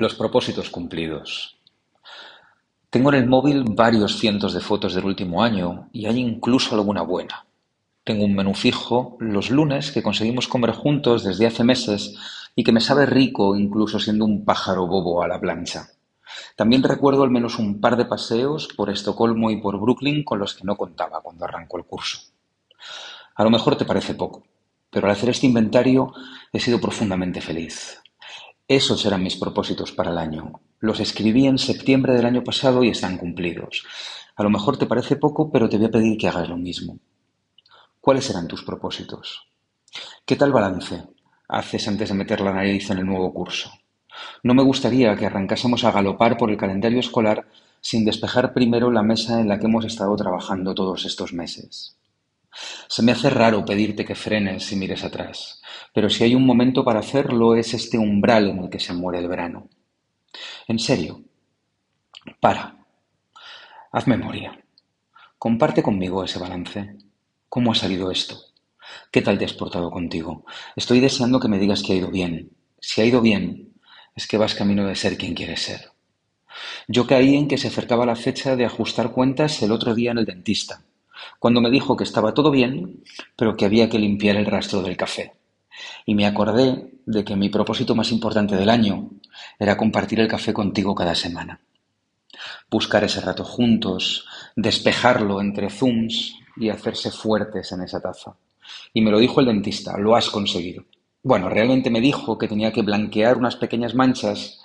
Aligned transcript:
Los 0.00 0.14
propósitos 0.14 0.70
cumplidos. 0.70 1.58
Tengo 2.88 3.12
en 3.12 3.16
el 3.16 3.28
móvil 3.28 3.64
varios 3.68 4.16
cientos 4.18 4.54
de 4.54 4.60
fotos 4.60 4.94
del 4.94 5.04
último 5.04 5.42
año 5.42 5.90
y 5.92 6.06
hay 6.06 6.18
incluso 6.18 6.74
alguna 6.74 7.02
buena. 7.02 7.44
Tengo 8.02 8.24
un 8.24 8.34
menú 8.34 8.54
fijo 8.54 9.18
los 9.20 9.50
lunes 9.50 9.92
que 9.92 10.02
conseguimos 10.02 10.48
comer 10.48 10.70
juntos 10.70 11.22
desde 11.22 11.46
hace 11.46 11.64
meses 11.64 12.16
y 12.56 12.64
que 12.64 12.72
me 12.72 12.80
sabe 12.80 13.04
rico 13.04 13.56
incluso 13.56 14.00
siendo 14.00 14.24
un 14.24 14.46
pájaro 14.46 14.86
bobo 14.86 15.22
a 15.22 15.28
la 15.28 15.38
plancha. 15.38 15.90
También 16.56 16.82
recuerdo 16.82 17.22
al 17.22 17.30
menos 17.30 17.58
un 17.58 17.78
par 17.78 17.98
de 17.98 18.06
paseos 18.06 18.68
por 18.74 18.88
Estocolmo 18.88 19.50
y 19.50 19.60
por 19.60 19.78
Brooklyn 19.78 20.24
con 20.24 20.38
los 20.38 20.54
que 20.54 20.64
no 20.64 20.78
contaba 20.78 21.20
cuando 21.20 21.44
arrancó 21.44 21.76
el 21.76 21.84
curso. 21.84 22.20
A 23.34 23.44
lo 23.44 23.50
mejor 23.50 23.76
te 23.76 23.84
parece 23.84 24.14
poco, 24.14 24.44
pero 24.88 25.08
al 25.08 25.12
hacer 25.12 25.28
este 25.28 25.46
inventario 25.46 26.14
he 26.54 26.58
sido 26.58 26.80
profundamente 26.80 27.42
feliz. 27.42 28.00
Esos 28.70 29.04
eran 29.04 29.24
mis 29.24 29.34
propósitos 29.34 29.90
para 29.90 30.12
el 30.12 30.18
año. 30.18 30.60
Los 30.78 31.00
escribí 31.00 31.44
en 31.48 31.58
septiembre 31.58 32.14
del 32.14 32.24
año 32.24 32.44
pasado 32.44 32.84
y 32.84 32.88
están 32.90 33.18
cumplidos. 33.18 33.84
A 34.36 34.44
lo 34.44 34.50
mejor 34.50 34.76
te 34.76 34.86
parece 34.86 35.16
poco, 35.16 35.50
pero 35.50 35.68
te 35.68 35.76
voy 35.76 35.86
a 35.86 35.90
pedir 35.90 36.16
que 36.16 36.28
hagas 36.28 36.48
lo 36.48 36.56
mismo. 36.56 37.00
¿Cuáles 38.00 38.30
eran 38.30 38.46
tus 38.46 38.62
propósitos? 38.62 39.48
¿Qué 40.24 40.36
tal 40.36 40.52
balance 40.52 41.02
haces 41.48 41.88
antes 41.88 42.10
de 42.10 42.14
meter 42.14 42.42
la 42.42 42.52
nariz 42.52 42.88
en 42.90 42.98
el 42.98 43.06
nuevo 43.06 43.34
curso? 43.34 43.72
No 44.44 44.54
me 44.54 44.62
gustaría 44.62 45.16
que 45.16 45.26
arrancásemos 45.26 45.82
a 45.82 45.90
galopar 45.90 46.36
por 46.36 46.48
el 46.48 46.56
calendario 46.56 47.00
escolar 47.00 47.48
sin 47.80 48.04
despejar 48.04 48.54
primero 48.54 48.92
la 48.92 49.02
mesa 49.02 49.40
en 49.40 49.48
la 49.48 49.58
que 49.58 49.66
hemos 49.66 49.84
estado 49.84 50.14
trabajando 50.14 50.76
todos 50.76 51.06
estos 51.06 51.32
meses. 51.32 51.96
Se 52.88 53.02
me 53.02 53.12
hace 53.12 53.30
raro 53.30 53.64
pedirte 53.64 54.04
que 54.04 54.14
frenes 54.14 54.72
y 54.72 54.76
mires 54.76 55.04
atrás, 55.04 55.62
pero 55.94 56.10
si 56.10 56.24
hay 56.24 56.34
un 56.34 56.44
momento 56.44 56.84
para 56.84 57.00
hacerlo 57.00 57.54
es 57.54 57.74
este 57.74 57.98
umbral 57.98 58.48
en 58.48 58.58
el 58.64 58.70
que 58.70 58.80
se 58.80 58.92
muere 58.92 59.20
el 59.20 59.28
verano. 59.28 59.68
En 60.66 60.78
serio, 60.78 61.22
para. 62.40 62.76
Haz 63.92 64.06
memoria. 64.06 64.62
Comparte 65.38 65.82
conmigo 65.82 66.22
ese 66.22 66.38
balance. 66.38 66.96
¿Cómo 67.48 67.72
ha 67.72 67.74
salido 67.74 68.10
esto? 68.10 68.38
¿Qué 69.10 69.22
tal 69.22 69.38
te 69.38 69.44
has 69.44 69.52
portado 69.52 69.90
contigo? 69.90 70.44
Estoy 70.76 71.00
deseando 71.00 71.40
que 71.40 71.48
me 71.48 71.58
digas 71.58 71.82
que 71.82 71.92
ha 71.92 71.96
ido 71.96 72.10
bien. 72.10 72.50
Si 72.80 73.00
ha 73.00 73.04
ido 73.04 73.20
bien, 73.20 73.74
es 74.14 74.26
que 74.26 74.38
vas 74.38 74.54
camino 74.54 74.86
de 74.86 74.96
ser 74.96 75.16
quien 75.16 75.34
quieres 75.34 75.62
ser. 75.62 75.92
Yo 76.88 77.06
caí 77.06 77.36
en 77.36 77.48
que 77.48 77.58
se 77.58 77.68
acercaba 77.68 78.06
la 78.06 78.16
fecha 78.16 78.56
de 78.56 78.64
ajustar 78.64 79.12
cuentas 79.12 79.62
el 79.62 79.72
otro 79.72 79.94
día 79.94 80.10
en 80.10 80.18
el 80.18 80.26
dentista 80.26 80.84
cuando 81.38 81.60
me 81.60 81.70
dijo 81.70 81.96
que 81.96 82.04
estaba 82.04 82.34
todo 82.34 82.50
bien, 82.50 83.02
pero 83.36 83.56
que 83.56 83.64
había 83.64 83.88
que 83.88 83.98
limpiar 83.98 84.36
el 84.36 84.46
rastro 84.46 84.82
del 84.82 84.96
café. 84.96 85.34
Y 86.06 86.14
me 86.14 86.26
acordé 86.26 86.92
de 87.06 87.24
que 87.24 87.36
mi 87.36 87.48
propósito 87.48 87.94
más 87.94 88.12
importante 88.12 88.56
del 88.56 88.70
año 88.70 89.10
era 89.58 89.76
compartir 89.76 90.20
el 90.20 90.28
café 90.28 90.52
contigo 90.52 90.94
cada 90.94 91.14
semana. 91.14 91.60
Buscar 92.70 93.04
ese 93.04 93.20
rato 93.20 93.44
juntos, 93.44 94.26
despejarlo 94.56 95.40
entre 95.40 95.70
zooms 95.70 96.34
y 96.56 96.68
hacerse 96.68 97.10
fuertes 97.10 97.72
en 97.72 97.82
esa 97.82 98.00
taza. 98.00 98.36
Y 98.92 99.00
me 99.00 99.10
lo 99.10 99.18
dijo 99.18 99.40
el 99.40 99.46
dentista, 99.46 99.98
lo 99.98 100.14
has 100.14 100.30
conseguido. 100.30 100.84
Bueno, 101.22 101.48
realmente 101.48 101.90
me 101.90 102.00
dijo 102.00 102.38
que 102.38 102.48
tenía 102.48 102.72
que 102.72 102.82
blanquear 102.82 103.36
unas 103.36 103.56
pequeñas 103.56 103.94
manchas, 103.94 104.60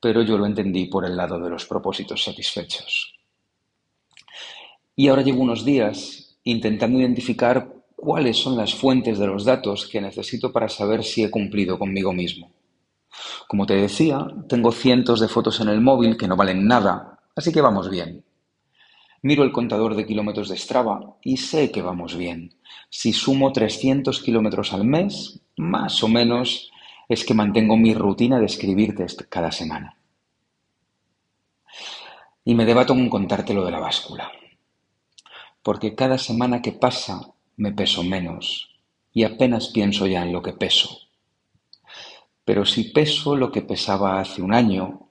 pero 0.00 0.22
yo 0.22 0.36
lo 0.36 0.46
entendí 0.46 0.86
por 0.86 1.04
el 1.04 1.16
lado 1.16 1.38
de 1.38 1.50
los 1.50 1.64
propósitos 1.66 2.24
satisfechos. 2.24 3.14
Y 4.94 5.08
ahora 5.08 5.22
llevo 5.22 5.42
unos 5.42 5.64
días 5.64 6.36
intentando 6.44 7.00
identificar 7.00 7.72
cuáles 7.96 8.36
son 8.36 8.56
las 8.56 8.74
fuentes 8.74 9.18
de 9.18 9.26
los 9.26 9.44
datos 9.44 9.86
que 9.86 10.00
necesito 10.00 10.52
para 10.52 10.68
saber 10.68 11.02
si 11.02 11.22
he 11.22 11.30
cumplido 11.30 11.78
conmigo 11.78 12.12
mismo. 12.12 12.52
Como 13.48 13.64
te 13.64 13.74
decía, 13.74 14.26
tengo 14.48 14.72
cientos 14.72 15.20
de 15.20 15.28
fotos 15.28 15.60
en 15.60 15.68
el 15.68 15.80
móvil 15.80 16.16
que 16.16 16.28
no 16.28 16.36
valen 16.36 16.66
nada, 16.66 17.20
así 17.34 17.52
que 17.52 17.60
vamos 17.60 17.88
bien. 17.90 18.24
Miro 19.22 19.44
el 19.44 19.52
contador 19.52 19.94
de 19.94 20.04
kilómetros 20.04 20.48
de 20.48 20.56
Strava 20.56 21.16
y 21.22 21.36
sé 21.38 21.70
que 21.70 21.80
vamos 21.80 22.16
bien. 22.16 22.54
Si 22.90 23.12
sumo 23.12 23.52
300 23.52 24.20
kilómetros 24.20 24.72
al 24.72 24.84
mes, 24.84 25.40
más 25.56 26.02
o 26.02 26.08
menos, 26.08 26.70
es 27.08 27.24
que 27.24 27.34
mantengo 27.34 27.76
mi 27.76 27.94
rutina 27.94 28.38
de 28.38 28.46
escribirte 28.46 29.06
cada 29.28 29.52
semana. 29.52 29.96
Y 32.44 32.54
me 32.54 32.66
debato 32.66 32.92
en 32.92 33.08
contarte 33.08 33.54
lo 33.54 33.64
de 33.64 33.70
la 33.70 33.78
báscula 33.78 34.30
porque 35.62 35.94
cada 35.94 36.18
semana 36.18 36.62
que 36.62 36.72
pasa 36.72 37.32
me 37.56 37.72
peso 37.72 38.02
menos 38.02 38.70
y 39.12 39.24
apenas 39.24 39.68
pienso 39.68 40.06
ya 40.06 40.22
en 40.22 40.32
lo 40.32 40.42
que 40.42 40.52
peso. 40.52 40.98
Pero 42.44 42.64
si 42.64 42.84
peso 42.84 43.36
lo 43.36 43.52
que 43.52 43.62
pesaba 43.62 44.20
hace 44.20 44.42
un 44.42 44.52
año 44.52 45.08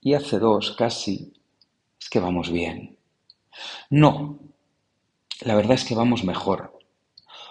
y 0.00 0.14
hace 0.14 0.38
dos 0.38 0.72
casi, 0.72 1.32
es 2.00 2.08
que 2.08 2.18
vamos 2.18 2.50
bien. 2.50 2.96
No, 3.90 4.38
la 5.42 5.54
verdad 5.54 5.74
es 5.74 5.84
que 5.84 5.94
vamos 5.94 6.24
mejor, 6.24 6.78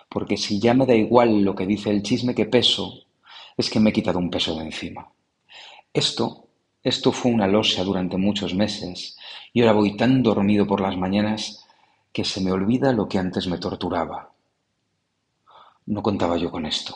porque 0.10 0.38
si 0.38 0.60
ya 0.60 0.74
me 0.74 0.86
da 0.86 0.96
igual 0.96 1.44
lo 1.44 1.56
que 1.56 1.66
dice 1.66 1.92
el 1.92 2.04
chisme 2.04 2.36
que 2.36 2.46
peso, 2.46 3.06
es 3.56 3.70
que 3.70 3.80
me 3.80 3.92
he 3.92 3.94
quitado 3.94 4.20
un 4.20 4.30
peso 4.30 4.56
de 4.56 4.66
encima. 4.66 5.12
Esto, 5.94 6.48
esto 6.84 7.12
fue 7.12 7.32
una 7.32 7.48
losa 7.48 7.84
durante 7.84 8.18
muchos 8.18 8.54
meses 8.54 9.18
y 9.54 9.62
ahora 9.62 9.74
voy 9.74 9.98
tan 9.98 10.24
dormido 10.24 10.68
por 10.68 10.82
las 10.82 10.98
mañanas 10.98 11.66
que 12.12 12.26
se 12.26 12.42
me 12.42 12.52
olvida 12.52 12.94
lo 12.94 13.08
que 13.08 13.20
antes 13.20 13.48
me 13.48 13.58
torturaba. 13.58 14.32
No 15.86 16.02
contaba 16.02 16.38
yo 16.38 16.52
con 16.52 16.66
esto. 16.66 16.96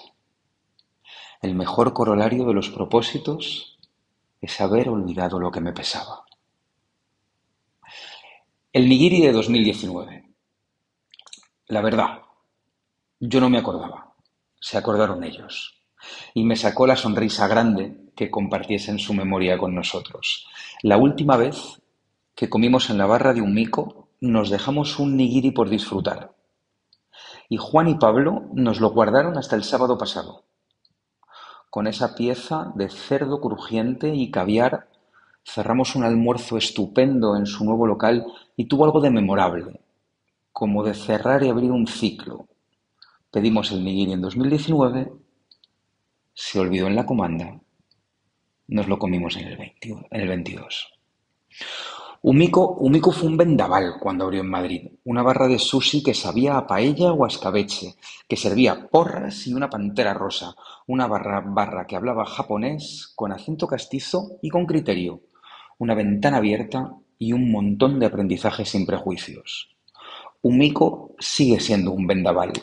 El 1.42 1.56
mejor 1.56 1.94
corolario 1.94 2.46
de 2.46 2.54
los 2.54 2.70
propósitos 2.70 3.78
es 4.42 4.62
haber 4.62 4.90
olvidado 4.90 5.40
lo 5.40 5.52
que 5.52 5.62
me 5.62 5.74
pesaba. 5.74 6.24
El 8.72 8.90
Nigiri 8.90 9.22
de 9.22 9.32
2019. 9.32 10.30
La 11.68 11.82
verdad, 11.82 12.22
yo 13.20 13.40
no 13.40 13.50
me 13.50 13.58
acordaba. 13.58 14.14
Se 14.60 14.78
acordaron 14.78 15.24
ellos. 15.24 15.84
Y 16.34 16.44
me 16.44 16.56
sacó 16.56 16.88
la 16.88 16.96
sonrisa 16.96 17.48
grande 17.48 18.12
que 18.16 18.32
compartiesen 18.32 19.00
su 19.00 19.14
memoria 19.14 19.58
con 19.58 19.76
nosotros. 19.76 20.48
La 20.82 20.98
última 20.98 21.38
vez 21.38 21.82
que 22.36 22.50
comimos 22.50 22.90
en 22.90 22.98
la 22.98 23.06
barra 23.06 23.34
de 23.34 23.42
un 23.42 23.54
mico 23.54 24.10
nos 24.24 24.50
dejamos 24.50 25.00
un 25.00 25.18
nigiri 25.18 25.52
por 25.52 25.70
disfrutar. 25.70 26.34
Y 27.50 27.58
Juan 27.58 27.90
y 27.90 27.96
Pablo 27.96 28.44
nos 28.54 28.80
lo 28.80 28.92
guardaron 28.92 29.38
hasta 29.38 29.58
el 29.58 29.66
sábado 29.66 29.98
pasado. 29.98 30.46
Con 31.70 31.88
esa 31.88 32.16
pieza 32.16 32.72
de 32.76 32.88
cerdo 32.88 33.42
crujiente 33.42 34.16
y 34.16 34.32
caviar 34.32 34.88
cerramos 35.44 35.98
un 35.98 36.06
almuerzo 36.06 36.58
estupendo 36.58 37.36
en 37.36 37.46
su 37.46 37.66
nuevo 37.66 37.86
local 37.86 38.26
y 38.56 38.66
tuvo 38.66 38.86
algo 38.86 39.02
de 39.02 39.10
memorable, 39.10 39.82
como 40.54 40.86
de 40.86 40.94
cerrar 40.94 41.44
y 41.44 41.50
abrir 41.50 41.72
un 41.72 41.86
ciclo. 41.86 42.48
Pedimos 43.30 43.74
el 43.74 43.84
nigiri 43.84 44.14
en 44.14 44.22
2019, 44.22 45.12
se 46.34 46.60
olvidó 46.62 46.88
en 46.88 46.96
la 46.96 47.06
comanda, 47.06 47.60
nos 48.68 48.88
lo 48.88 48.98
comimos 48.98 49.36
en 49.36 49.48
el, 49.48 49.74
en 49.82 50.06
el 50.12 50.28
22. 50.30 50.94
Umiko, 52.26 53.12
fue 53.12 53.28
un 53.28 53.36
vendaval 53.36 53.96
cuando 54.00 54.24
abrió 54.24 54.40
en 54.40 54.50
Madrid, 54.50 54.94
una 55.04 55.24
barra 55.24 55.50
de 55.50 55.60
sushi 55.60 56.02
que 56.02 56.14
sabía 56.14 56.56
a 56.56 56.66
paella 56.66 57.12
o 57.12 57.26
a 57.26 57.28
escabeche, 57.28 57.96
que 58.30 58.38
servía 58.38 58.88
porras 58.88 59.46
y 59.46 59.54
una 59.54 59.70
pantera 59.70 60.14
rosa, 60.14 60.56
una 60.88 61.06
barra, 61.06 61.42
barra 61.46 61.86
que 61.86 61.98
hablaba 61.98 62.26
japonés 62.26 63.12
con 63.18 63.34
acento 63.34 63.68
castizo 63.68 64.38
y 64.42 64.50
con 64.50 64.66
criterio, 64.66 65.24
una 65.80 65.96
ventana 65.96 66.38
abierta 66.38 66.94
y 67.20 67.34
un 67.34 67.52
montón 67.52 68.00
de 68.00 68.06
aprendizaje 68.06 68.64
sin 68.64 68.86
prejuicios. 68.86 69.76
Umiko 70.42 71.16
sigue 71.20 71.60
siendo 71.60 71.92
un 71.92 72.08
vendaval, 72.08 72.54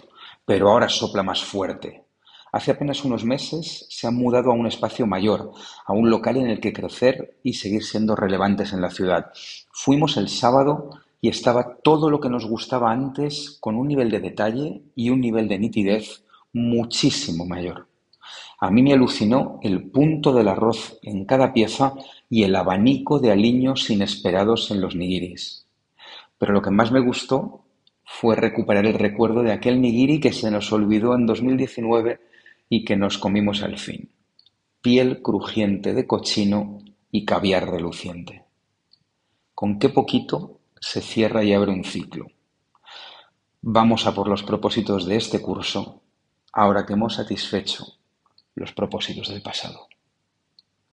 pero 0.47 0.71
ahora 0.71 0.89
sopla 0.89 1.23
más 1.23 1.45
fuerte, 1.45 2.07
Hace 2.53 2.73
apenas 2.73 3.05
unos 3.05 3.25
meses 3.25 3.87
se 3.89 4.07
han 4.07 4.17
mudado 4.17 4.51
a 4.51 4.55
un 4.55 4.67
espacio 4.67 5.07
mayor, 5.07 5.53
a 5.87 5.93
un 5.93 6.11
local 6.11 6.37
en 6.37 6.49
el 6.49 6.61
que 6.61 6.73
crecer 6.73 7.39
y 7.45 7.55
seguir 7.55 7.85
siendo 7.85 8.17
relevantes 8.17 8.73
en 8.73 8.81
la 8.81 8.91
ciudad. 8.91 9.27
Fuimos 9.73 10.17
el 10.17 10.29
sábado 10.29 10.91
y 11.21 11.29
estaba 11.29 11.77
todo 11.83 12.11
lo 12.11 12.21
que 12.21 12.29
nos 12.29 12.47
gustaba 12.47 12.91
antes 12.91 13.57
con 13.61 13.77
un 13.77 13.89
nivel 13.89 14.11
de 14.11 14.21
detalle 14.21 14.83
y 14.97 15.11
un 15.11 15.21
nivel 15.21 15.47
de 15.49 15.59
nitidez 15.59 16.25
muchísimo 16.53 17.47
mayor. 17.47 17.87
A 18.59 18.71
mí 18.71 18.83
me 18.83 18.93
alucinó 18.93 19.59
el 19.63 19.91
punto 19.91 20.33
del 20.33 20.49
arroz 20.49 20.99
en 21.03 21.25
cada 21.25 21.53
pieza 21.53 21.95
y 22.29 22.43
el 22.43 22.57
abanico 22.57 23.19
de 23.19 23.31
aliños 23.31 23.89
inesperados 23.91 24.71
en 24.71 24.81
los 24.81 24.97
nigiris. 24.97 25.67
Pero 26.37 26.53
lo 26.53 26.63
que 26.63 26.71
más 26.71 26.91
me 26.91 27.01
gustó 27.01 27.63
fue 28.05 28.35
recuperar 28.35 28.87
el 28.87 28.95
recuerdo 28.95 29.43
de 29.43 29.53
aquel 29.53 29.81
nigiri 29.81 30.21
que 30.21 30.33
se 30.33 30.51
nos 30.51 30.73
olvidó 30.73 31.15
en 31.15 31.27
2019 31.27 32.21
y 32.71 32.85
que 32.85 32.97
nos 32.97 33.19
comimos 33.19 33.63
al 33.63 33.79
fin, 33.79 34.13
piel 34.81 35.21
crujiente 35.21 35.93
de 35.93 36.07
cochino 36.07 36.79
y 37.11 37.27
caviar 37.27 37.69
reluciente. 37.69 38.45
Con 39.55 39.79
qué 39.79 39.89
poquito 39.91 40.61
se 40.81 41.03
cierra 41.03 41.45
y 41.45 41.53
abre 41.53 41.73
un 41.73 41.85
ciclo. 41.85 42.29
Vamos 43.61 44.07
a 44.07 44.15
por 44.15 44.29
los 44.29 44.45
propósitos 44.45 45.05
de 45.05 45.17
este 45.17 45.43
curso, 45.43 46.01
ahora 46.53 46.87
que 46.87 46.95
hemos 46.95 47.17
satisfecho 47.17 47.99
los 48.55 48.73
propósitos 48.73 49.29
del 49.29 49.43
pasado. 49.43 49.89